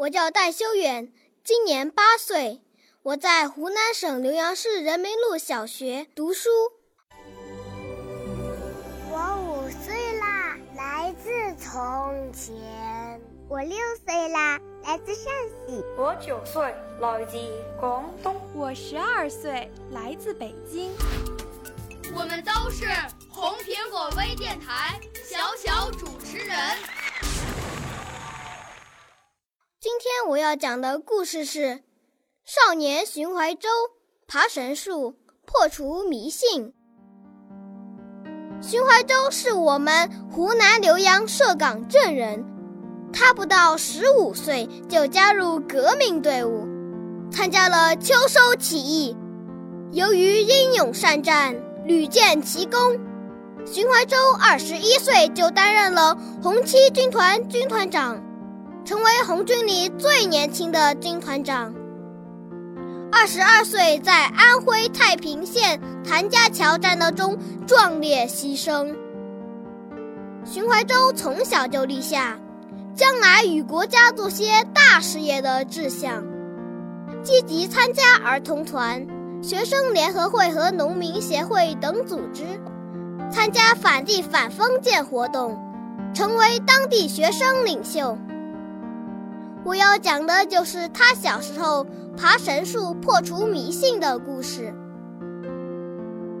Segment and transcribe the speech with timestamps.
[0.00, 1.12] 我叫戴修远，
[1.44, 2.62] 今年八岁，
[3.02, 6.48] 我在湖南省浏阳市人民路小学读书。
[9.10, 11.30] 我五岁啦，来自
[11.62, 13.20] 从前。
[13.46, 13.76] 我六
[14.06, 15.24] 岁啦，来自陕
[15.68, 15.84] 西。
[15.98, 17.36] 我九岁，来自
[17.78, 18.40] 广东。
[18.54, 20.92] 我十二岁，来自北京。
[22.16, 22.86] 我们都是
[30.28, 31.60] 我要讲的故事是
[32.44, 33.68] 《少年寻怀舟
[34.26, 36.66] 爬神树破除迷信》。
[38.60, 42.44] 寻怀舟是我们湖南浏阳社岗镇人，
[43.12, 46.66] 他不到十五岁就加入革命队伍，
[47.32, 49.16] 参加了秋收起义。
[49.92, 52.98] 由于英勇善战，屡建奇功，
[53.66, 58.22] 寻怀舟二十一岁就担任了红七军团军团长。
[58.90, 61.72] 成为红军里最年轻的军团长。
[63.12, 67.38] 二十二岁，在安徽太平县谭家桥战斗中
[67.68, 68.92] 壮烈牺牲。
[70.44, 72.36] 寻怀舟从小就立下
[72.92, 76.24] 将来与国家做些大事业的志向，
[77.22, 79.06] 积极参加儿童团、
[79.40, 82.42] 学生联合会和农民协会等组织，
[83.30, 85.56] 参加反帝反封建活动，
[86.12, 88.18] 成为当地学生领袖。
[89.64, 94.74] 我要讲的就是他小时候爬神树破除迷信的故事。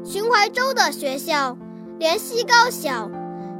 [0.02, 1.56] 寻淮州的学校
[1.98, 3.10] 联西高小，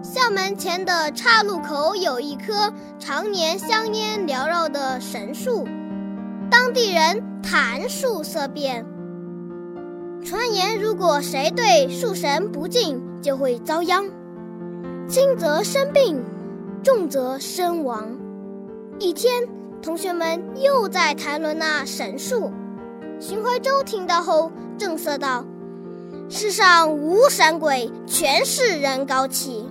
[0.02, 5.68] 校门前的岔路口有一棵常年香烟缭绕的神树，
[6.50, 8.86] 当地人谈树色变，
[10.24, 14.06] 传言如果谁对树神不敬，就会遭殃，
[15.06, 16.24] 轻则生病，
[16.82, 18.08] 重则身亡。
[19.02, 19.48] 一天，
[19.80, 22.52] 同学们又在谈论那神树。
[23.18, 25.42] 寻怀洲听到后，正色道
[26.28, 29.66] ：“世上无神鬼，全是人高气。”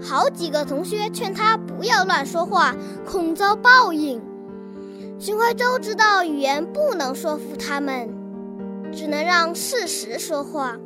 [0.00, 2.72] 好几个同学劝他不要乱说话，
[3.04, 4.22] 恐遭报应。
[5.18, 8.08] 寻怀洲知道语言不能说服他们，
[8.92, 10.76] 只能让事实说话。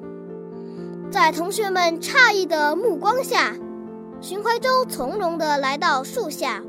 [1.10, 3.54] 在同学们诧异的目光下，
[4.22, 6.62] 寻怀洲从容地来到树下。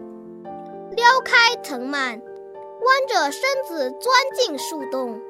[0.91, 2.21] 撩开藤蔓，
[2.81, 5.21] 弯着身子钻进树洞，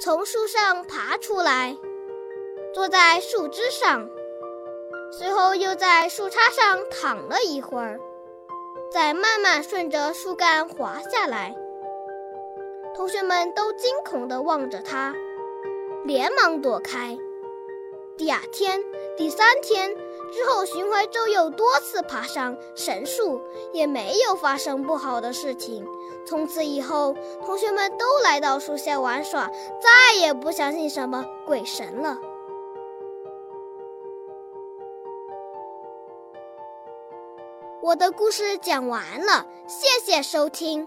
[0.00, 1.76] 从树上爬出来，
[2.74, 4.08] 坐在树枝上，
[5.12, 8.00] 随后又在树杈上躺了一会儿，
[8.92, 11.54] 再慢慢顺着树干滑下来。
[12.92, 15.14] 同学们都惊恐地望着他，
[16.04, 17.16] 连忙躲开。
[18.16, 18.82] 第二天、
[19.16, 19.96] 第三天。
[20.32, 23.40] 之后，寻怀舟又多次爬上神树，
[23.72, 25.86] 也没有发生不好的事情。
[26.26, 27.14] 从此以后，
[27.44, 32.18] 同学们都来到树下玩耍，再也不相信什么鬼神了。
[37.82, 40.86] 我的故事讲完了，谢谢收听。